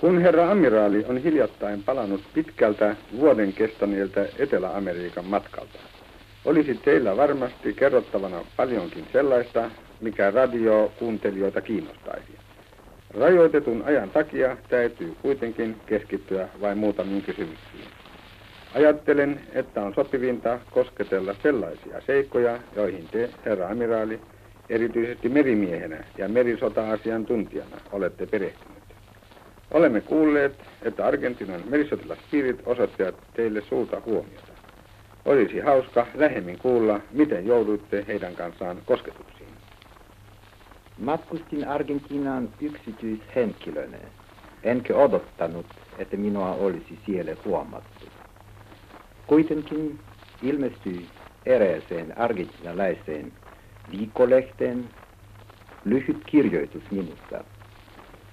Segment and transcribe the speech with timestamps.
[0.00, 5.78] Kun herra amiraali on hiljattain palannut pitkältä vuoden kestäneeltä Etelä-Amerikan matkalta,
[6.44, 9.70] olisi teillä varmasti kerrottavana paljonkin sellaista,
[10.00, 12.32] mikä radiokuuntelijoita kiinnostaisi.
[13.18, 17.84] Rajoitetun ajan takia täytyy kuitenkin keskittyä vain muutamiin kysymyksiin.
[18.74, 24.20] Ajattelen, että on sopivinta kosketella sellaisia seikkoja, joihin te, herra amiraali,
[24.68, 28.79] erityisesti merimiehenä ja merisota-asiantuntijana olette perehtyneet.
[29.70, 34.52] Olemme kuulleet, että Argentinan merisotilaspiirit osoittavat teille suurta huomiota.
[35.24, 39.48] Olisi hauska lähemmin kuulla, miten jouduitte heidän kanssaan kosketuksiin.
[40.98, 43.98] Matkustin Argentiinaan yksityishenkilönä,
[44.62, 45.66] enkä odottanut,
[45.98, 48.06] että minua olisi siellä huomattu.
[49.26, 49.98] Kuitenkin
[50.42, 51.06] ilmestyi
[51.46, 53.32] erääseen argentinalaiseen
[53.90, 54.88] viikkolehteen
[55.84, 57.44] lyhyt kirjoitus minusta.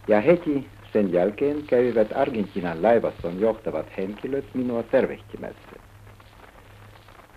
[0.08, 5.72] Ja heti sen jälkeen kävivät Argentiinan laivaston johtavat henkilöt minua tervehtimässä.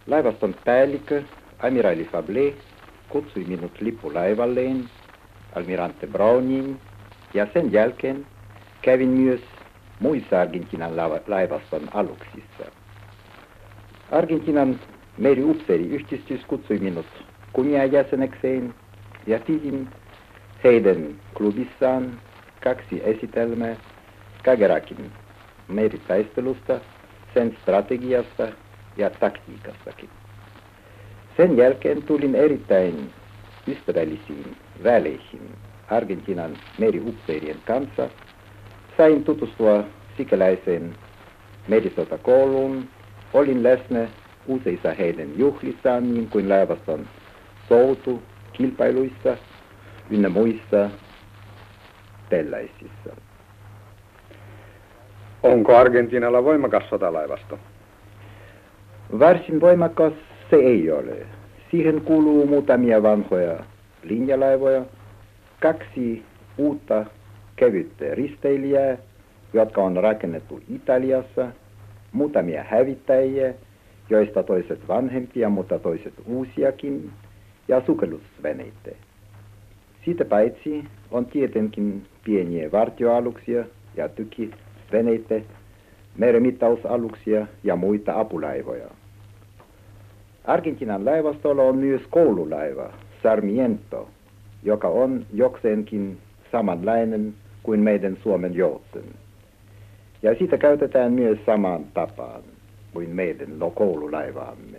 [0.06, 1.22] Laivaston päällikkö,
[1.58, 2.55] amiraali Fablé,
[3.08, 4.84] kutsui minut lippulaivalleen
[5.56, 6.80] almirante Brownin
[7.34, 8.27] ja sen jälkeen
[8.83, 9.41] kävin myös
[10.00, 12.64] muissa Argentiinan laivaston aluksissa.
[14.10, 14.80] Argentiinan
[15.19, 17.06] meriupseeriyhdistys kutsui minut
[17.53, 18.75] kunniajäsenekseen
[19.27, 19.88] ja pidin
[20.64, 22.20] heidän klubissaan
[22.64, 23.77] kaksi esitelmää
[24.44, 25.12] Kagerakin
[25.69, 26.80] meritaistelusta,
[27.34, 28.48] sen strategiasta
[28.97, 30.08] ja taktiikastakin.
[31.36, 33.12] Sen jälkeen tulin erittäin
[33.69, 35.50] ystävällisiin väleihin
[35.91, 38.08] Argentiinan meriupseerien kanssa.
[38.97, 39.84] Sain tutustua
[40.16, 40.94] sikäläiseen
[41.69, 42.88] merisotakouluun.
[43.33, 44.08] Olin läsnä
[44.47, 47.08] useissa heidän juhlissaan, niin kuin laivaston
[47.69, 48.22] soutu
[48.53, 49.36] kilpailuissa
[50.11, 50.91] ynnä muissa
[52.31, 53.17] tällaisissa.
[55.42, 57.59] Onko Argentiinalla voimakas sotalaivasto?
[59.19, 60.12] Varsin voimakas
[60.50, 61.27] se ei ole.
[61.71, 63.65] Siihen kuuluu muutamia vanhoja
[64.03, 64.82] linjalaivoja,
[65.60, 66.22] kaksi
[66.59, 67.06] uutta
[67.56, 68.97] kevyttä risteilijää,
[69.53, 71.49] jotka on rakennettu Italiassa,
[72.12, 73.54] muutamia hävittäjiä,
[74.10, 77.10] joista toiset vanhempia, mutta toiset uusiakin,
[77.69, 78.91] ja sukellusveneitä.
[80.04, 83.64] Siitä paitsi on tietenkin pieniä vartioaluksia
[83.97, 85.41] ja tykiveneitä,
[86.19, 88.91] merimittausaluksia ja muita apulaivoja.
[90.44, 92.92] Argentiinan laivastolla on myös koululaiva,
[93.22, 94.09] Sarmiento,
[94.62, 96.19] joka on jokseenkin
[96.53, 99.04] samanlainen kuin meidän Suomen jouten.
[100.22, 102.42] Ja sitä käytetään myös samaan tapaan
[102.92, 104.78] kuin meidän koululaivaamme.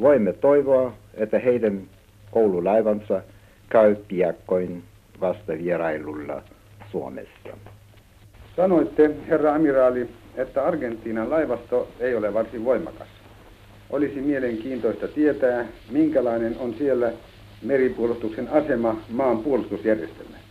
[0.00, 1.82] Voimme toivoa, että heidän
[2.30, 3.22] koululaivansa
[3.68, 4.82] käy piakkoin
[5.22, 6.42] vasta vierailulla
[6.90, 7.56] Suomessa.
[8.56, 13.08] Sanoitte, herra amiraali, että Argentiinan laivasto ei ole varsin voimakas.
[13.90, 17.12] Olisi mielenkiintoista tietää, minkälainen on siellä
[17.62, 20.42] meripuolustuksen asema maan puolustusjärjestelmästä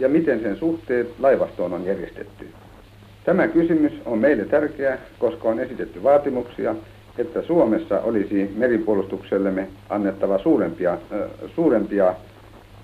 [0.00, 2.48] ja miten sen suhteet laivastoon on järjestetty.
[3.24, 6.74] Tämä kysymys on meille tärkeä, koska on esitetty vaatimuksia,
[7.18, 12.14] että Suomessa olisi meripuolustuksellemme annettava suurempia, äh, suurempia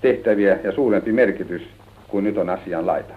[0.03, 1.61] tehtäviä ja suurempi merkitys
[2.07, 3.13] kuin nyt on asian laita.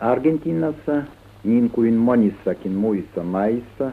[0.00, 1.02] Argentiinassa,
[1.44, 3.90] niin kuin monissakin muissa maissa,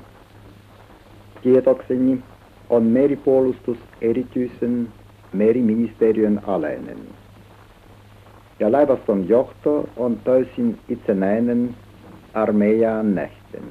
[1.43, 2.21] tietokseni
[2.69, 4.87] on meripuolustus erityisen
[5.33, 6.97] meriministeriön alainen.
[8.59, 11.75] Ja laivaston johto on täysin itsenäinen
[12.33, 13.63] armeijaan nähden.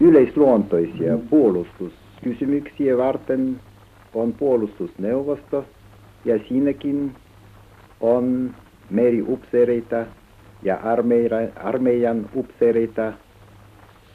[0.00, 3.60] Yleisluontoisia puolustuskysymyksiä varten
[4.14, 5.64] on puolustusneuvosto
[6.24, 7.14] ja siinäkin
[8.00, 8.54] on
[8.90, 10.06] meriupseereita
[10.62, 10.78] ja
[11.56, 13.12] armeijan upseereita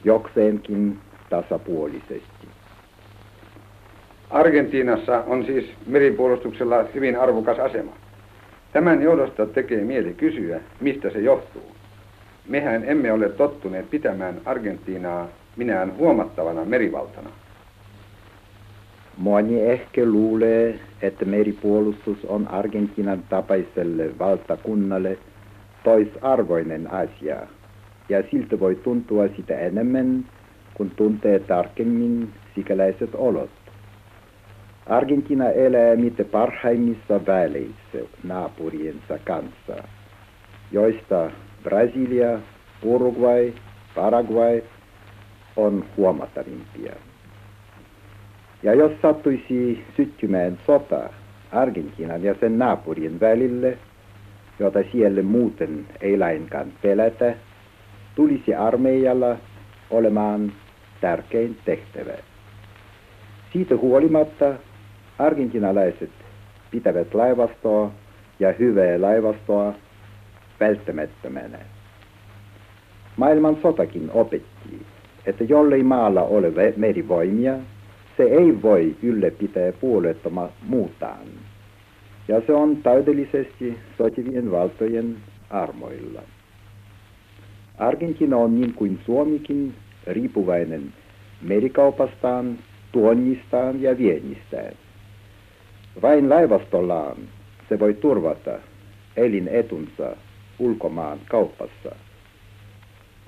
[0.04, 0.98] jokseenkin
[1.30, 2.48] tasapuolisesti.
[4.30, 7.92] Argentiinassa on siis meripuolustuksella hyvin arvokas asema.
[8.74, 11.72] Tämän johdosta tekee mieli kysyä, mistä se johtuu.
[12.48, 17.30] Mehän emme ole tottuneet pitämään Argentiinaa minään huomattavana merivaltana.
[19.18, 25.18] Moni ehkä luulee, että meripuolustus on Argentiinan tapaiselle valtakunnalle
[25.84, 27.48] toisarvoinen asia,
[28.10, 30.26] ja siltä voi tuntua sitä enemmän,
[30.74, 33.50] kun tuntee tarkemmin sikäläiset olot.
[34.86, 39.84] Argentina elää mitä parhaimmissa väleissä naapuriensa kanssa,
[40.72, 41.32] joista
[41.64, 42.40] Brasilia,
[42.84, 43.54] Uruguay,
[43.96, 44.62] Paraguay
[45.56, 46.94] on huomattavimpia.
[48.64, 51.10] Ja jos sattuisi syttymään sota
[51.52, 53.78] Argentiinan ja sen naapurien välille,
[54.60, 57.36] jota siellä muuten ei lainkaan pelätä,
[58.16, 59.38] tulisi armeijalla
[59.90, 60.54] olemaan
[61.02, 62.14] tärkein tehtävä.
[63.54, 64.54] Siitä huolimatta
[65.20, 66.12] argentinalaiset
[66.72, 67.92] pitävät laivastoa
[68.40, 69.74] ja hyvää laivastoa
[70.60, 71.58] välttämättömänä.
[73.18, 74.86] Maailman sotakin opetti,
[75.26, 77.54] että jollei maalla ole merivoimia,
[78.18, 81.28] se ei voi ylläpitää puolettoman muutaan.
[82.28, 85.16] Ja se on täydellisesti sotivien valtojen
[85.50, 86.22] armoilla.
[87.78, 89.74] Argentina on niin kuin Suomikin
[90.08, 90.94] riippuvainen
[91.42, 92.60] merikaupastaan,
[92.92, 94.74] tuonnistaan ja viennistään.
[96.02, 97.18] Vain laivastollaan
[97.70, 98.60] se voi turvata
[99.18, 100.16] elinetunsa
[100.60, 101.96] ulkomaan kaupassa.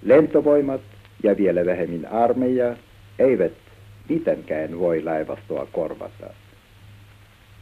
[0.01, 0.81] Lentovoimat
[1.23, 2.75] ja vielä vähemmin armeija
[3.19, 3.51] eivät
[4.09, 6.33] mitenkään voi laivastoa korvata.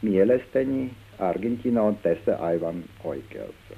[0.02, 3.76] Mielestäni Argentina on tässä aivan oikeassa.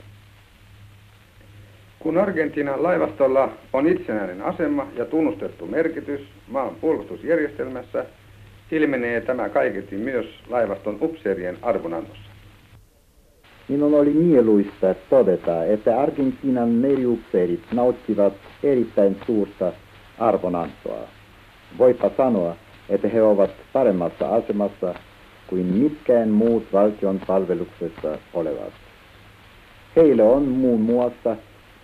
[2.00, 8.06] Kun Argentiinan laivastolla on itsenäinen asema ja tunnustettu merkitys maan puolustusjärjestelmässä,
[8.72, 12.30] ilmenee tämä kaiketi myös laivaston upseerien arvonannossa.
[13.68, 18.34] Minun oli mieluista todeta, että Argentiinan meriupseerit nauttivat
[18.64, 19.74] erittäin suurta
[20.20, 21.15] arvonantoa.
[21.77, 22.56] Voipa sanoa,
[22.89, 24.95] että he ovat paremmassa asemassa
[25.48, 28.74] kuin mitkään muut valtion palveluksessa olevat.
[29.95, 31.36] Heillä on muun muassa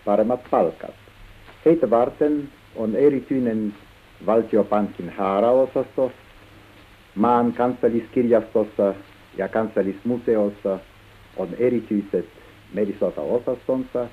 [0.06, 0.96] paremmat palkat.
[1.66, 3.74] Heitä varten on erityinen
[4.26, 6.12] valtiopankin haaraosasto,
[7.16, 8.94] maan kansalliskirjastossa
[9.38, 10.80] ja kansallismuseossa
[11.38, 12.26] on erityiset
[12.74, 14.08] merisotaosastonsa,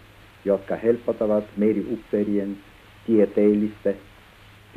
[0.44, 2.56] jotka helpottavat meriupseerien
[3.06, 3.94] tieteellistä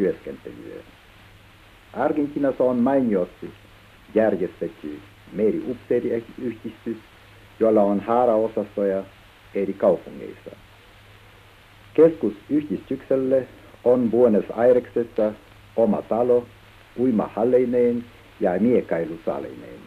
[0.02, 0.82] työskentelyä.
[1.94, 3.50] Argentinassa on mainiosti
[4.16, 5.00] järjestetty
[5.34, 6.98] meriupseeriyhdistys,
[7.60, 9.04] jolla on haaraosastoja
[9.56, 10.52] eri kaupungeissa.
[11.94, 13.48] Keskusyhdistykselle
[13.84, 15.34] on Buenos Aireksessa
[15.76, 16.46] oma talo
[17.00, 18.06] uimahalleineen
[18.40, 19.80] ja miekailusaleineen.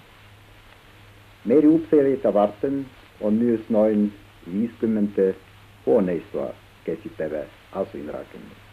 [1.44, 2.86] Meriupseereita varten
[3.20, 4.12] on myös noin
[4.52, 5.22] 50
[5.86, 8.63] huoneistoa käsittävä asuinrakennus.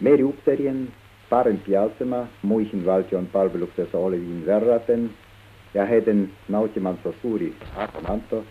[0.00, 0.88] Meriupseerien
[1.30, 5.10] parempi asema muihin valtion palveluksessa oleviin verraten
[5.74, 8.44] ja heidän nautimansa suuri arvonanto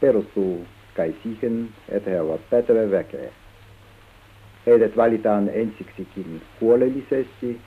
[0.00, 0.66] perustuu
[0.96, 3.32] kai siihen, että he ovat pätevä väkeä.
[4.66, 7.60] Heidät valitaan ensiksikin huolellisesti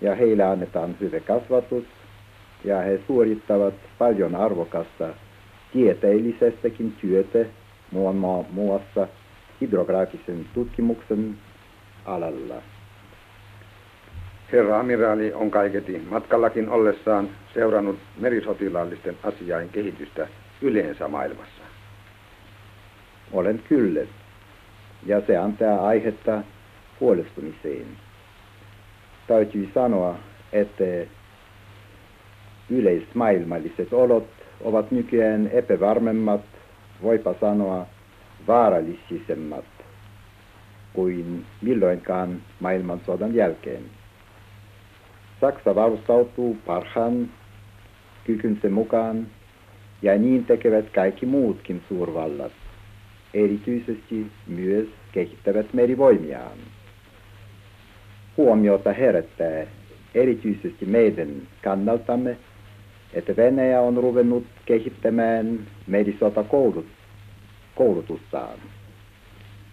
[0.00, 1.84] ja heille annetaan hyvä kasvatus
[2.64, 5.08] ja he suorittavat paljon arvokasta
[5.72, 7.38] tieteellisestäkin työtä
[7.90, 9.08] muun muassa
[9.60, 11.36] hydrograafisen tutkimuksen
[12.14, 12.54] alalla.
[14.52, 20.28] Herra amiraali on kaiketi matkallakin ollessaan seurannut merisotilaallisten asiain kehitystä
[20.62, 21.62] yleensä maailmassa.
[23.32, 24.00] Olen kyllä,
[25.06, 26.42] ja se antaa aihetta
[27.00, 27.86] huolestumiseen.
[29.26, 30.18] Täytyy sanoa,
[30.52, 30.84] että
[32.70, 34.28] yleismaailmalliset olot
[34.60, 36.40] ovat nykyään epävarmemmat,
[37.02, 37.86] voipa sanoa
[38.46, 39.77] vaarallisemmat
[40.98, 43.82] kuin milloinkaan maailmansodan jälkeen.
[45.40, 47.28] Saksa valmistautuu parhaan
[48.24, 49.26] kykynsä mukaan
[50.02, 52.52] ja niin tekevät kaikki muutkin suurvallat.
[53.34, 56.58] Erityisesti myös kehittävät merivoimiaan.
[58.36, 59.66] Huomiota herättää
[60.14, 61.28] erityisesti meidän
[61.64, 62.36] kannaltamme,
[63.12, 68.58] että Venäjä on ruvennut kehittämään merisotakoulutustaan.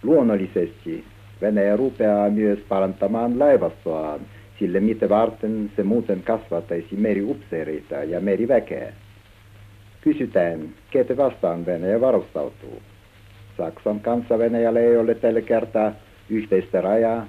[0.02, 1.04] Luonnollisesti
[1.40, 4.20] Venäjä rupeaa myös parantamaan laivastoaan–
[4.58, 8.92] sille mitä varten se muuten kasvattaisi meriupseereita ja meriväkeä.
[10.00, 12.82] Kysytään, ketä vastaan Venäjä varustautuu.
[13.56, 15.92] Saksan kanssa Venäjällä ei ole tällä kertaa
[16.30, 17.26] yhteistä rajaa,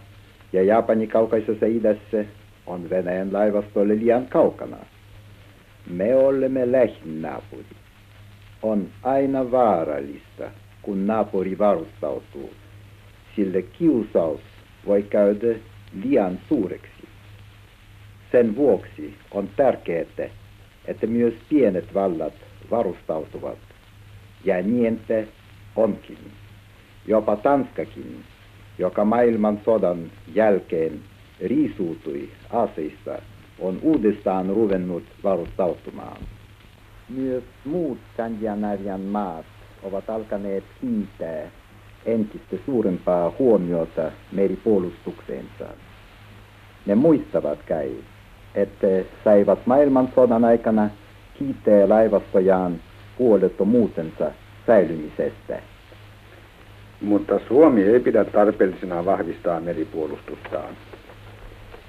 [0.54, 2.26] ja Japani kaukaisessa idässä
[2.66, 4.78] on Venäjän laivastoille liian kaukana.
[5.90, 7.66] Me olemme lähinaapuri.
[8.62, 12.50] On aina vaarallista, kun naapuri varustautuu,
[13.38, 14.42] sillä kiusaus
[14.86, 15.60] voi käydä
[16.04, 17.08] liian suureksi.
[18.32, 20.30] Sen vuoksi on tärkeää,
[20.86, 22.34] että myös pienet vallat
[22.72, 23.58] varustautuvat,
[24.46, 25.28] ja niente
[25.76, 26.18] onkin.
[27.08, 28.24] Jopa Tanskakin,
[28.78, 31.00] joka maailman sodan jälkeen
[31.42, 33.22] riisuutui aseista,
[33.60, 36.22] on uudestaan ruvennut varustautumaan.
[37.10, 39.46] Myös muut Skandinavian maat
[39.84, 41.52] ovat alkaneet kiinnittää
[42.08, 45.66] entistä suurempaa huomiota meripuolustukseensa.
[46.86, 47.90] Ne muistavat käy,
[48.56, 48.88] että
[49.24, 50.90] saivat maailmansodan aikana
[51.40, 52.80] kiittää laivastojaan
[53.18, 54.32] puolettomuutensa
[54.68, 55.62] säilymisestä.
[57.02, 60.74] Mutta Suomi ei pidä tarpeellisena vahvistaa meripuolustustaan.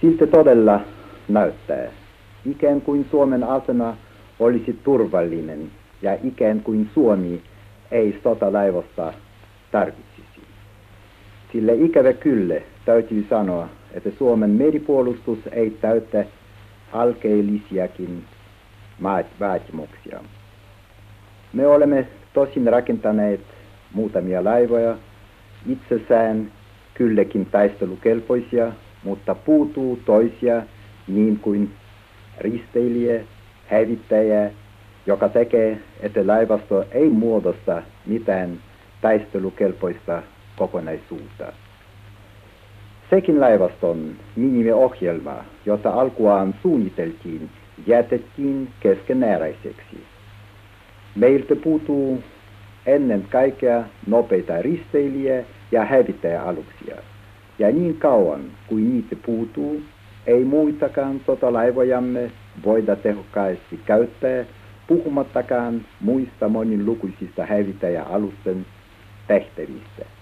[0.00, 0.80] Siltä todella
[1.28, 1.90] näyttää,
[2.50, 3.96] ikään kuin Suomen asema
[4.38, 5.70] olisi turvallinen
[6.02, 7.42] ja ikään kuin Suomi
[7.90, 9.12] ei sotalaivosta
[9.72, 10.07] tarvitsisi.
[11.52, 16.24] Sillä ikävä kyllä täytyy sanoa, että Suomen meripuolustus ei täytä
[16.92, 18.24] alkeellisiakin
[19.40, 20.20] vaatimuksia.
[21.52, 23.40] Me olemme tosin rakentaneet
[23.92, 24.96] muutamia laivoja,
[25.66, 26.52] itsessään
[26.94, 28.72] kylläkin taistelukelpoisia,
[29.04, 30.62] mutta puutuu toisia
[31.08, 31.70] niin kuin
[32.38, 33.20] risteilijä,
[33.66, 34.50] hävittäjä,
[35.06, 38.58] joka tekee, että laivasto ei muodosta mitään
[39.00, 40.22] taistelukelpoista
[40.58, 41.52] kokonaisuutta.
[43.10, 47.50] Sekin laivaston minimiohjelma, jota alkuaan suunniteltiin,
[47.86, 50.04] jätettiin keskeneräiseksi.
[51.16, 52.22] Meiltä puutuu
[52.86, 56.96] ennen kaikkea nopeita risteilijä ja hävittäjäaluksia.
[57.58, 59.82] Ja niin kauan kuin niitä puutuu,
[60.26, 62.30] ei muitakaan sotalaivojamme
[62.64, 64.44] voida tehokkaasti käyttää,
[64.86, 68.66] puhumattakaan muista moninlukuisista hävittäjäalusten
[69.28, 70.17] tehtävistä.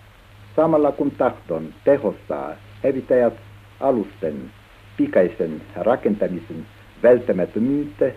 [0.57, 2.53] Samalla kun tahdon tehostaa
[2.85, 3.35] hävittäjät
[3.81, 4.51] alusten
[4.97, 6.67] pikaisen rakentamisen
[7.03, 8.13] välttämättömyyttä,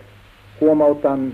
[0.60, 1.32] huomautan,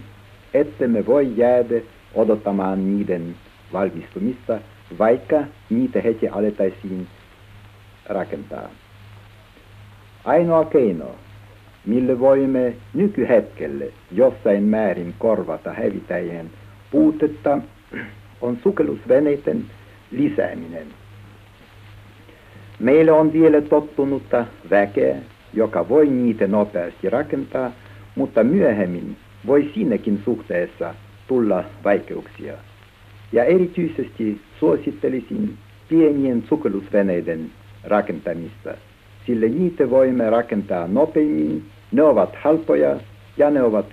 [0.54, 1.80] että me voi jäädä
[2.14, 3.34] odottamaan niiden
[3.72, 4.58] valmistumista,
[4.98, 7.06] vaikka niitä heti aletaisiin
[8.06, 8.68] rakentaa.
[10.24, 11.14] Ainoa keino,
[11.86, 16.50] millä voimme nykyhetkelle jossain määrin korvata hävittäjien
[16.90, 17.58] puutetta,
[18.40, 19.64] on sukellusveneiden
[20.10, 20.86] lisääminen.
[22.78, 25.16] Meillä on vielä tottunutta väkeä,
[25.54, 27.72] joka voi niitä nopeasti rakentaa,
[28.14, 30.94] mutta myöhemmin voi siinäkin suhteessa
[31.28, 32.54] tulla vaikeuksia.
[33.32, 35.58] Ja erityisesti suosittelisin
[35.88, 37.50] pienien sukellusveneiden
[37.84, 38.74] rakentamista,
[39.26, 42.96] sillä niitä voimme rakentaa nopeimmin, ne ovat halpoja
[43.36, 43.86] ja ne ovat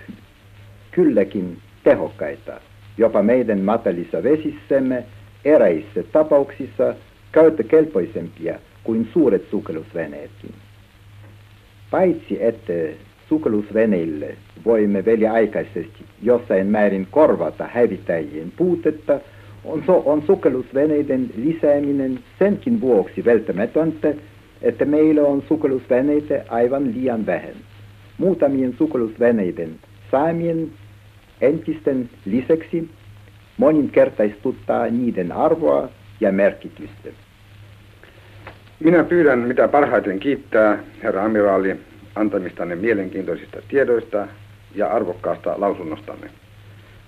[0.90, 2.60] kylläkin tehokkaita,
[2.98, 5.04] jopa meidän matalissa vesissämme
[5.44, 6.94] eräissä tapauksissa
[7.32, 10.54] käyttökelpoisempia kuin suuret sukellusveneetkin.
[11.90, 12.72] Paitsi että
[13.28, 19.20] sukellusveneille voimme väliaikaisesti jossain määrin korvata hävittäjien puutetta,
[19.64, 24.14] on, so, on sukellusveneiden lisääminen senkin vuoksi välttämätöntä,
[24.62, 27.54] että meillä on sukellusveneitä aivan liian vähän.
[28.18, 29.70] Muutamien sukellusveneiden
[30.10, 30.70] saamien
[31.40, 32.88] entisten lisäksi
[33.56, 35.88] moninkertaistuttaa niiden arvoa
[36.20, 37.08] ja merkitystä.
[38.80, 41.76] Minä pyydän mitä parhaiten kiittää, herra amiraali,
[42.14, 44.28] antamistanne mielenkiintoisista tiedoista
[44.74, 46.30] ja arvokkaasta lausunnostanne.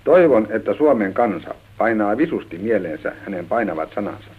[0.03, 4.29] Toivon, että Suomen kansa painaa visusti mieleensä hänen painavat sanansa,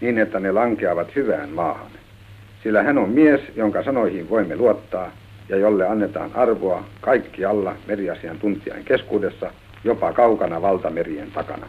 [0.00, 1.90] niin että ne lankeavat hyvään maahan.
[2.62, 5.10] Sillä hän on mies, jonka sanoihin voimme luottaa
[5.48, 9.50] ja jolle annetaan arvoa kaikkialla meriasiantuntijan keskuudessa,
[9.84, 11.66] jopa kaukana valtamerien takana.